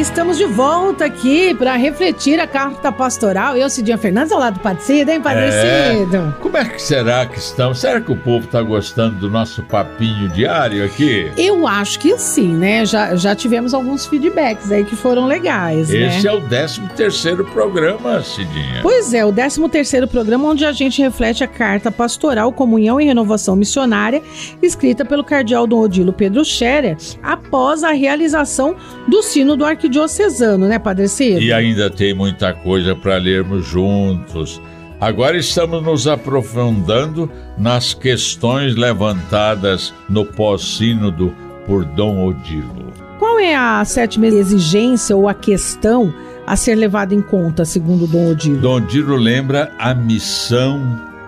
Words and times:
estamos 0.00 0.36
de 0.36 0.44
volta 0.44 1.06
aqui 1.06 1.54
para 1.54 1.74
refletir 1.76 2.38
a 2.38 2.46
carta 2.46 2.92
pastoral. 2.92 3.56
Eu, 3.56 3.70
Cidinha 3.70 3.96
Fernandes, 3.96 4.30
ao 4.30 4.38
lado 4.38 4.54
do 4.54 4.60
Padre 4.60 4.82
Cido, 4.82 5.10
hein, 5.10 5.20
Padre 5.20 5.44
É. 5.44 6.06
Como 6.40 6.56
é 6.56 6.64
que 6.66 6.80
será 6.80 7.24
que 7.24 7.38
estão? 7.38 7.72
Será 7.72 8.00
que 8.00 8.12
o 8.12 8.16
povo 8.16 8.44
está 8.44 8.60
gostando 8.60 9.16
do 9.16 9.30
nosso 9.30 9.62
papinho 9.62 10.28
diário 10.28 10.84
aqui? 10.84 11.30
Eu 11.36 11.66
acho 11.66 11.98
que 11.98 12.18
sim, 12.18 12.54
né? 12.54 12.84
Já, 12.84 13.16
já 13.16 13.34
tivemos 13.34 13.72
alguns 13.72 14.04
feedbacks 14.04 14.70
aí 14.70 14.84
que 14.84 14.94
foram 14.94 15.26
legais, 15.26 15.88
Esse 15.90 16.26
né? 16.26 16.32
é 16.34 16.36
o 16.36 16.40
13 16.42 16.80
terceiro 16.94 17.44
programa, 17.44 18.22
Cidinha. 18.22 18.80
Pois 18.82 19.14
é, 19.14 19.24
o 19.24 19.32
13º 19.32 20.06
programa 20.06 20.48
onde 20.48 20.64
a 20.64 20.72
gente 20.72 21.00
reflete 21.00 21.42
a 21.42 21.46
carta 21.48 21.90
pastoral 21.90 22.52
Comunhão 22.52 23.00
e 23.00 23.04
Renovação 23.04 23.56
Missionária, 23.56 24.22
escrita 24.62 25.04
pelo 25.04 25.24
cardeal 25.24 25.66
Dom 25.66 25.80
Odilo 25.80 26.12
Pedro 26.12 26.44
Scherer, 26.44 26.96
após 27.22 27.82
a 27.82 27.92
realização 27.92 28.76
do 29.08 29.22
sino 29.22 29.56
do 29.56 29.64
arquidiocesano, 29.64 30.66
né, 30.66 30.78
Padre 30.78 31.08
Cido? 31.08 31.40
E 31.40 31.52
ainda 31.52 31.88
tem 31.88 32.14
muita 32.14 32.52
coisa 32.52 32.94
para 32.94 33.16
lermos 33.16 33.66
juntos. 33.66 34.60
Agora 35.00 35.36
estamos 35.36 35.82
nos 35.82 36.06
aprofundando 36.06 37.30
nas 37.58 37.92
questões 37.92 38.74
levantadas 38.74 39.92
no 40.08 40.24
pós-sínodo 40.24 41.34
por 41.66 41.84
Dom 41.84 42.26
Odilo. 42.26 42.92
Qual 43.18 43.38
é 43.38 43.54
a 43.54 43.84
sétima 43.84 44.26
exigência 44.26 45.14
ou 45.14 45.28
a 45.28 45.34
questão 45.34 46.12
a 46.46 46.56
ser 46.56 46.76
levada 46.76 47.14
em 47.14 47.20
conta, 47.20 47.64
segundo 47.64 48.06
Dom 48.06 48.30
Odilo? 48.30 48.60
Dom 48.60 48.76
Odilo 48.76 49.16
lembra 49.16 49.70
a 49.78 49.94
missão 49.94 50.80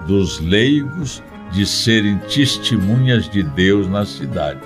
dos 0.06 0.40
leigos 0.40 1.22
de 1.52 1.66
serem 1.66 2.18
testemunhas 2.18 3.28
de 3.28 3.42
Deus 3.42 3.88
na 3.88 4.04
cidade. 4.06 4.60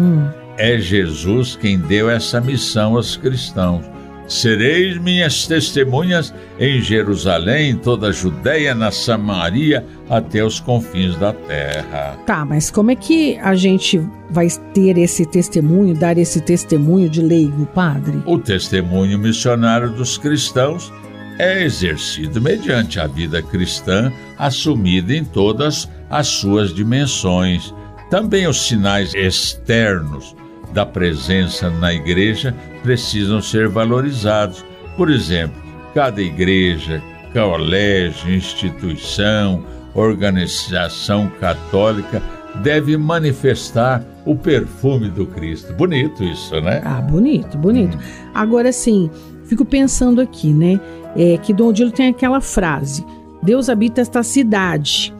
Hum. 0.00 0.26
É 0.56 0.78
Jesus 0.78 1.56
quem 1.56 1.78
deu 1.78 2.08
essa 2.10 2.40
missão 2.40 2.96
aos 2.96 3.16
cristãos. 3.16 3.84
Sereis 4.26 4.96
minhas 4.98 5.46
testemunhas 5.46 6.32
em 6.58 6.80
Jerusalém, 6.80 7.70
em 7.70 7.76
toda 7.76 8.08
a 8.08 8.12
Judéia, 8.12 8.74
na 8.76 8.92
Samaria, 8.92 9.84
até 10.08 10.44
os 10.44 10.60
confins 10.60 11.16
da 11.16 11.32
terra. 11.32 12.16
Tá, 12.26 12.44
mas 12.44 12.70
como 12.70 12.92
é 12.92 12.94
que 12.94 13.36
a 13.38 13.56
gente 13.56 14.00
vai 14.30 14.46
ter 14.72 14.96
esse 14.98 15.26
testemunho, 15.26 15.94
dar 15.94 16.16
esse 16.16 16.40
testemunho 16.40 17.10
de 17.10 17.20
leigo, 17.20 17.66
padre? 17.66 18.22
O 18.24 18.38
testemunho 18.38 19.18
missionário 19.18 19.90
dos 19.90 20.16
cristãos 20.16 20.92
é 21.36 21.64
exercido 21.64 22.40
mediante 22.40 23.00
a 23.00 23.08
vida 23.08 23.42
cristã, 23.42 24.12
assumida 24.38 25.12
em 25.12 25.24
todas 25.24 25.88
as 26.08 26.28
suas 26.28 26.72
dimensões. 26.72 27.74
Também 28.10 28.48
os 28.48 28.66
sinais 28.66 29.14
externos 29.14 30.34
da 30.74 30.84
presença 30.84 31.70
na 31.70 31.94
igreja 31.94 32.54
precisam 32.82 33.40
ser 33.40 33.68
valorizados. 33.68 34.64
Por 34.96 35.10
exemplo, 35.10 35.56
cada 35.94 36.20
igreja, 36.20 37.00
colégio, 37.32 38.34
instituição, 38.34 39.64
organização 39.94 41.30
católica 41.40 42.20
deve 42.62 42.96
manifestar 42.96 44.02
o 44.26 44.34
perfume 44.34 45.08
do 45.08 45.26
Cristo. 45.26 45.72
Bonito 45.72 46.24
isso, 46.24 46.60
né? 46.60 46.82
Ah, 46.84 47.00
bonito, 47.00 47.56
bonito. 47.56 47.96
Agora 48.34 48.72
sim, 48.72 49.08
fico 49.44 49.64
pensando 49.64 50.20
aqui, 50.20 50.52
né? 50.52 50.80
É, 51.16 51.38
que 51.38 51.52
Dom 51.52 51.68
Odilo 51.68 51.90
tem 51.90 52.08
aquela 52.08 52.40
frase: 52.40 53.04
Deus 53.42 53.68
habita 53.68 54.00
esta 54.00 54.22
cidade, 54.22 55.14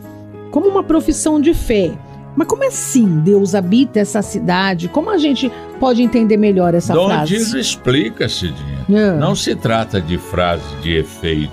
como 0.51 0.69
uma 0.69 0.83
profissão 0.83 1.41
de 1.41 1.55
fé. 1.55 1.93
Mas 2.41 2.49
como 2.49 2.67
assim 2.67 3.21
Deus 3.21 3.55
habita 3.55 4.01
essa 4.01 4.23
cidade? 4.23 4.89
Como 4.89 5.11
a 5.11 5.19
gente 5.19 5.53
pode 5.79 6.03
entender 6.03 6.39
melhor 6.39 6.73
essa 6.73 6.95
Dom 6.95 7.05
frase? 7.05 7.35
Odilo 7.35 7.59
explica, 7.59 8.31
Cidinha. 8.31 8.87
Ah. 8.89 9.17
Não 9.21 9.37
se 9.37 9.55
trata 9.55 10.01
de 10.01 10.17
frase 10.17 10.65
de 10.81 10.97
efeito. 10.97 11.53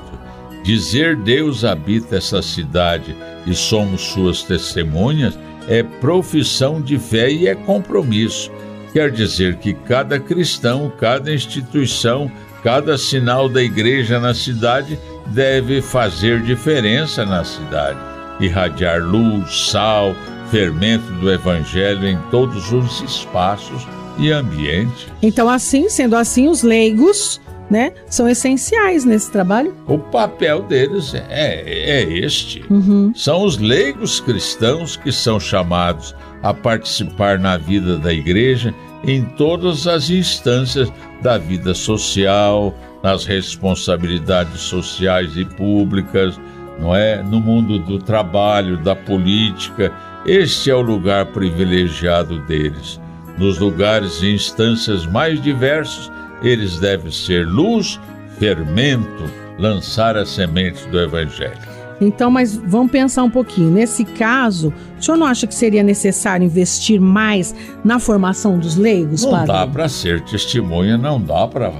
Dizer 0.63 1.17
Deus 1.17 1.65
habita 1.65 2.15
essa 2.15 2.41
cidade 2.41 3.13
e 3.45 3.53
somos 3.53 3.99
suas 3.99 4.43
testemunhas 4.43 5.37
é 5.67 5.83
profissão 5.83 6.81
de 6.81 6.97
fé 6.97 7.29
e 7.29 7.49
é 7.49 7.53
compromisso. 7.53 8.49
Quer 8.93 9.11
dizer 9.11 9.57
que 9.57 9.73
cada 9.73 10.17
cristão, 10.17 10.89
cada 10.97 11.33
instituição, 11.33 12.31
cada 12.63 12.97
sinal 12.97 13.49
da 13.49 13.61
igreja 13.61 14.21
na 14.21 14.33
cidade 14.33 14.97
deve 15.25 15.81
fazer 15.81 16.41
diferença 16.43 17.25
na 17.25 17.43
cidade, 17.43 17.99
irradiar 18.39 19.03
luz, 19.03 19.69
sal, 19.69 20.15
fermento 20.49 21.11
do 21.13 21.31
evangelho 21.31 22.07
em 22.07 22.17
todos 22.29 22.71
os 22.71 23.01
espaços 23.01 23.87
e 24.17 24.31
ambientes. 24.31 25.07
Então, 25.21 25.49
assim, 25.49 25.89
sendo 25.89 26.15
assim, 26.15 26.47
os 26.47 26.63
leigos, 26.63 27.39
né, 27.69 27.93
são 28.07 28.27
essenciais 28.27 29.05
nesse 29.05 29.31
trabalho. 29.31 29.75
O 29.87 29.97
papel 29.97 30.63
deles 30.63 31.13
é, 31.13 31.63
é 31.65 32.03
este. 32.03 32.63
Uhum. 32.69 33.11
São 33.15 33.43
os 33.43 33.57
leigos 33.57 34.19
cristãos 34.19 34.95
que 34.95 35.11
são 35.11 35.39
chamados 35.39 36.15
a 36.41 36.53
participar 36.53 37.39
na 37.39 37.57
vida 37.57 37.97
da 37.97 38.13
igreja 38.13 38.73
em 39.03 39.23
todas 39.23 39.87
as 39.87 40.09
instâncias 40.09 40.91
da 41.21 41.37
vida 41.37 41.73
social, 41.73 42.75
nas 43.03 43.25
responsabilidades 43.25 44.61
sociais 44.61 45.35
e 45.37 45.45
públicas, 45.45 46.39
não 46.79 46.95
é? 46.95 47.21
No 47.23 47.39
mundo 47.39 47.79
do 47.79 47.99
trabalho, 47.99 48.77
da 48.77 48.95
política. 48.95 49.91
Este 50.25 50.69
é 50.69 50.75
o 50.75 50.81
lugar 50.81 51.25
privilegiado 51.27 52.39
deles. 52.45 52.99
Nos 53.37 53.59
lugares 53.59 54.21
e 54.21 54.33
instâncias 54.33 55.05
mais 55.05 55.41
diversos, 55.41 56.11
eles 56.41 56.79
devem 56.79 57.11
ser 57.11 57.45
luz, 57.47 57.99
fermento, 58.39 59.23
lançar 59.59 60.17
as 60.17 60.29
sementes 60.29 60.85
do 60.87 60.99
evangelho. 60.99 61.57
Então, 61.99 62.29
mas 62.29 62.55
vamos 62.55 62.91
pensar 62.91 63.23
um 63.23 63.29
pouquinho. 63.29 63.71
Nesse 63.71 64.05
caso, 64.05 64.71
o 64.99 65.03
senhor 65.03 65.17
não 65.17 65.25
acha 65.25 65.47
que 65.47 65.55
seria 65.55 65.81
necessário 65.81 66.45
investir 66.45 67.01
mais 67.01 67.55
na 67.83 67.97
formação 67.99 68.59
dos 68.59 68.75
leigos, 68.75 69.23
Não 69.23 69.31
padre? 69.31 69.47
dá 69.47 69.65
para 69.67 69.89
ser 69.89 70.21
testemunha, 70.21 70.95
não 70.97 71.19
dá 71.19 71.47
para 71.47 71.73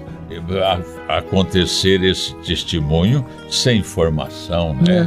acontecer 1.07 2.03
esse 2.03 2.33
testemunho 2.37 3.25
sem 3.49 3.81
formação, 3.81 4.75
né? 4.75 5.05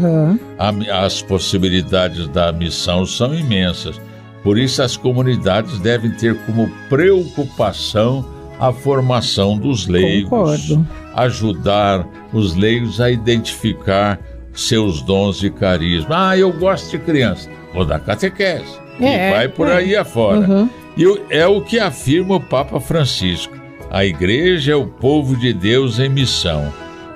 A- 0.58 1.04
As 1.04 1.22
possibilidades 1.22 2.28
da 2.28 2.52
missão 2.52 3.04
são 3.06 3.34
imensas. 3.34 4.00
Por 4.42 4.58
isso, 4.58 4.82
as 4.82 4.96
comunidades 4.96 5.78
devem 5.80 6.10
ter 6.12 6.34
como 6.46 6.70
preocupação 6.88 8.24
a 8.58 8.72
formação 8.72 9.56
dos 9.56 9.86
leigos, 9.86 10.28
Concordo. 10.30 10.86
ajudar 11.14 12.06
os 12.32 12.54
leigos 12.54 13.00
a 13.00 13.10
identificar 13.10 14.18
seus 14.52 15.00
dons 15.02 15.42
e 15.42 15.50
carisma. 15.50 16.30
Ah, 16.30 16.36
eu 16.38 16.52
gosto 16.52 16.90
de 16.90 16.98
criança, 16.98 17.48
vou 17.72 17.84
dar 17.84 18.00
catequese. 18.00 18.78
É, 19.00 19.28
e 19.28 19.32
vai 19.32 19.48
por 19.48 19.68
é. 19.68 19.76
aí 19.76 19.96
afora. 19.96 20.40
Uhum. 20.40 20.68
E 20.96 21.04
é 21.30 21.46
o 21.46 21.62
que 21.62 21.78
afirma 21.78 22.36
o 22.36 22.40
Papa 22.40 22.78
Francisco. 22.80 23.54
A 23.90 24.04
igreja 24.04 24.72
é 24.72 24.76
o 24.76 24.86
povo 24.86 25.36
de 25.36 25.52
Deus 25.52 25.98
em 25.98 26.08
missão. 26.08 26.72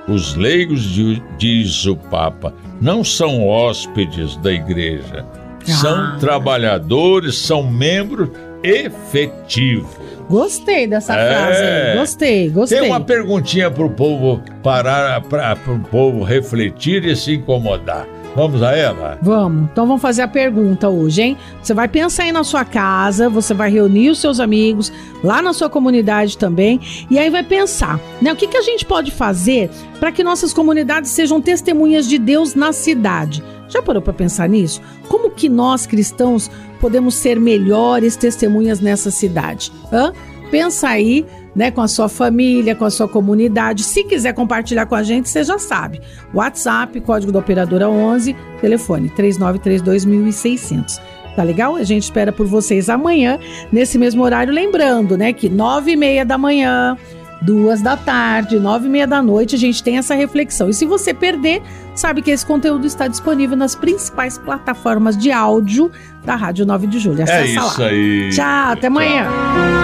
Os 0.09 0.35
leigos, 0.35 0.83
di- 0.83 1.23
diz 1.39 1.87
o 1.87 1.97
Papa, 1.97 2.53
não 2.81 3.03
são 3.05 3.47
hóspedes 3.47 4.37
da 4.39 4.53
igreja. 4.53 5.25
São 5.65 5.95
Ah. 5.97 6.17
trabalhadores, 6.21 7.39
são 7.39 7.63
membros 7.63 8.29
efetivos. 8.63 9.91
Gostei 10.29 10.87
dessa 10.87 11.15
É. 11.15 11.29
frase. 11.29 11.99
Gostei, 11.99 12.49
gostei. 12.51 12.81
Tem 12.81 12.89
uma 12.89 13.01
perguntinha 13.01 13.71
para 13.71 13.85
o 13.85 13.91
povo 13.91 14.43
parar, 14.63 15.21
para 15.23 15.57
o 15.69 15.79
povo 15.81 16.23
refletir 16.23 17.05
e 17.05 17.15
se 17.15 17.35
incomodar. 17.35 18.07
Vamos 18.35 18.63
a 18.63 18.77
ela? 18.77 19.17
Vamos, 19.23 19.71
então 19.71 19.87
vamos 19.87 20.03
fazer 20.03 20.23
a 20.23 20.29
pergunta 20.29 20.89
hoje, 20.89 21.23
hein? 21.23 21.37
Você 21.63 21.73
vai 21.73 21.87
pensar 21.87 22.25
aí 22.25 22.33
na 22.33 22.43
sua 22.43 22.65
casa, 22.65 23.29
você 23.29 23.55
vai 23.55 23.71
reunir 23.71 24.11
os 24.11 24.21
seus 24.21 24.41
amigos 24.41 24.93
lá 25.23 25.41
na 25.41 25.53
sua 25.53 25.71
comunidade 25.71 26.37
também, 26.37 26.81
e 27.09 27.19
aí 27.19 27.31
vai 27.31 27.45
pensar, 27.45 28.01
né? 28.21 28.33
O 28.33 28.37
que, 28.37 28.49
que 28.49 28.57
a 28.57 28.63
gente 28.63 28.85
pode 28.85 29.13
fazer 29.13 29.71
para 30.01 30.11
que 30.11 30.25
nossas 30.25 30.53
comunidades 30.53 31.11
sejam 31.13 31.41
testemunhas 31.41 32.09
de 32.09 32.19
Deus 32.19 32.55
na 32.57 32.73
cidade? 32.73 33.43
Já 33.69 33.81
parou 33.81 34.03
para 34.03 34.13
pensar 34.13 34.49
nisso? 34.49 34.83
Como 35.09 35.31
que 35.31 35.49
nós 35.49 35.87
cristãos 35.87 36.51
podemos 36.81 37.15
ser 37.15 37.39
melhores 37.39 38.17
testemunhas 38.17 38.81
nessa 38.81 39.11
cidade? 39.11 39.73
Hã? 39.93 40.13
Pensa 40.51 40.89
aí, 40.89 41.25
né, 41.55 41.71
com 41.71 41.81
a 41.81 41.89
sua 41.89 42.09
família, 42.09 42.75
com 42.75 42.85
a 42.85 42.91
sua 42.91 43.07
comunidade. 43.07 43.83
Se 43.85 44.05
quiser 44.05 44.33
compartilhar 44.33 44.87
com 44.87 44.95
a 44.95 45.03
gente, 45.03 45.29
você 45.29 45.45
já 45.45 45.59
sabe. 45.59 46.01
WhatsApp, 46.33 47.01
código 47.01 47.31
da 47.31 47.39
operadora 47.39 47.89
11, 47.89 48.35
telefone 48.61 49.11
3932.600. 49.11 51.01
Tá 51.37 51.43
legal? 51.43 51.75
A 51.77 51.83
gente 51.83 52.05
espera 52.05 52.33
por 52.33 52.47
vocês 52.47 52.89
amanhã, 52.89 53.39
nesse 53.73 53.99
mesmo 53.99 54.23
horário. 54.23 54.53
Lembrando, 54.53 55.17
né, 55.17 55.33
que 55.33 55.49
nove 55.49 55.93
e 55.93 55.97
meia 55.97 56.25
da 56.25 56.39
manhã, 56.39 56.97
duas 57.43 57.83
da 57.83 57.97
tarde, 57.97 58.59
nove 58.59 58.87
e 58.87 58.91
meia 58.91 59.07
da 59.07 59.21
noite, 59.23 59.57
a 59.57 59.59
gente 59.59 59.83
tem 59.83 59.99
essa 59.99 60.15
reflexão. 60.15 60.69
E 60.69 60.75
se 60.75 60.85
você 60.85 61.13
perder, 61.13 61.61
sabe 61.95 62.23
que 62.23 62.31
esse 62.31 62.47
conteúdo 62.47 62.87
está 62.87 63.09
disponível 63.09 63.57
nas 63.57 63.75
principais 63.75 64.39
plataformas 64.39 65.17
de 65.17 65.33
áudio 65.33 65.91
da 66.25 66.37
Rádio 66.37 66.65
9 66.65 66.87
de 66.87 66.99
Julho. 66.99 67.23
Acessa 67.23 67.41
é 67.41 67.47
isso 67.47 67.81
lá. 67.81 67.89
aí. 67.89 68.31
Tchau, 68.31 68.73
até 68.73 68.87
amanhã. 68.87 69.84